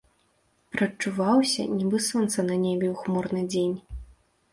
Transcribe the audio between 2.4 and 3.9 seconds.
на небе ў хмурны дзень.